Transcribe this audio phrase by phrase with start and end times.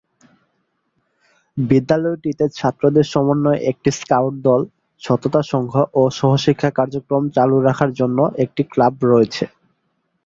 [1.57, 4.61] বিদ্যালয়টিতে ছাত্রদের সমন্বয়ে একটি স্কাউট দল,
[5.01, 9.43] সততা সংঘ ও সহশিক্ষা কার্যক্রম চালু রাখার জন্য একটি ক্লাব রয়েছে।